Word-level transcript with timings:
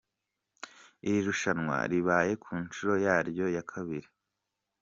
Iri 1.07 1.19
rushanwa 1.27 1.77
ribaye 1.91 2.31
ku 2.43 2.51
nshuro 2.63 2.93
yaryo 3.05 3.45
ya 3.55 3.63
Kabiri. 3.71 4.07